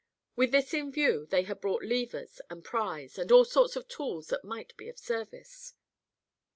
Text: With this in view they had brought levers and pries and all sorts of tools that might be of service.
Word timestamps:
With 0.35 0.51
this 0.51 0.73
in 0.73 0.91
view 0.91 1.27
they 1.27 1.43
had 1.43 1.61
brought 1.61 1.83
levers 1.83 2.41
and 2.49 2.63
pries 2.63 3.19
and 3.19 3.31
all 3.31 3.45
sorts 3.45 3.75
of 3.75 3.87
tools 3.87 4.29
that 4.29 4.43
might 4.43 4.75
be 4.75 4.89
of 4.89 4.97
service. 4.97 5.75